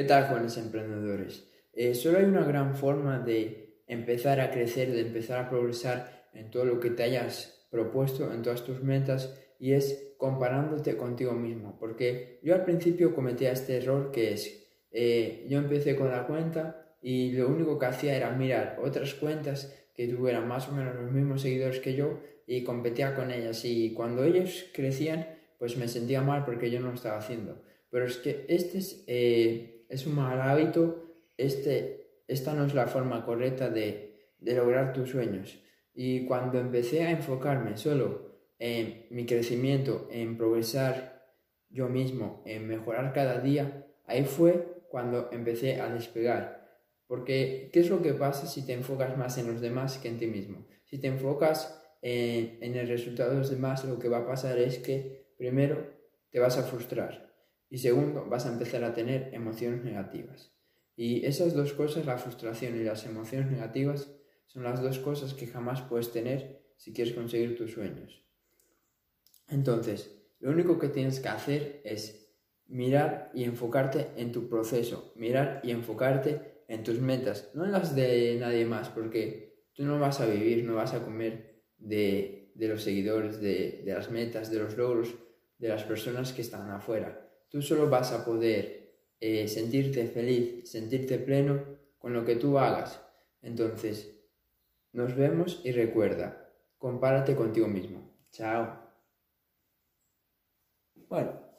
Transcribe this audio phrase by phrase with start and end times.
[0.00, 1.46] ¿Qué tal, jóvenes emprendedores?
[1.74, 6.50] Eh, solo hay una gran forma de empezar a crecer, de empezar a progresar en
[6.50, 11.76] todo lo que te hayas propuesto, en todas tus metas, y es comparándote contigo mismo.
[11.78, 16.96] Porque yo al principio cometía este error que es, eh, yo empecé con la cuenta
[17.02, 21.12] y lo único que hacía era mirar otras cuentas que tuvieran más o menos los
[21.12, 23.66] mismos seguidores que yo y competía con ellas.
[23.66, 25.26] Y cuando ellos crecían,
[25.58, 27.60] pues me sentía mal porque yo no lo estaba haciendo.
[27.90, 29.04] Pero es que este es...
[29.06, 31.04] Eh, es un mal hábito,
[31.36, 35.60] este, esta no es la forma correcta de, de lograr tus sueños.
[35.92, 41.26] Y cuando empecé a enfocarme solo en mi crecimiento, en progresar
[41.68, 46.68] yo mismo, en mejorar cada día, ahí fue cuando empecé a despegar.
[47.08, 50.18] Porque, ¿qué es lo que pasa si te enfocas más en los demás que en
[50.18, 50.66] ti mismo?
[50.84, 54.58] Si te enfocas en, en el resultado de los demás, lo que va a pasar
[54.58, 55.84] es que, primero,
[56.30, 57.29] te vas a frustrar.
[57.70, 60.52] Y segundo, vas a empezar a tener emociones negativas.
[60.96, 64.12] Y esas dos cosas, la frustración y las emociones negativas,
[64.46, 68.24] son las dos cosas que jamás puedes tener si quieres conseguir tus sueños.
[69.48, 72.34] Entonces, lo único que tienes que hacer es
[72.66, 77.94] mirar y enfocarte en tu proceso, mirar y enfocarte en tus metas, no en las
[77.94, 82.82] de nadie más, porque tú no vas a vivir, no vas a comer de, los
[82.82, 85.14] seguidores, de las metas, de los logros
[85.58, 91.18] de las personas que están afuera tú solo vas a poder eh, sentirte feliz, sentirte
[91.18, 91.62] pleno
[91.98, 93.00] con lo que tú hagas.
[93.42, 94.16] Entonces,
[94.92, 98.10] nos vemos y recuerda, compárate contigo mismo.
[98.30, 98.80] Chao.
[101.08, 101.49] Bueno.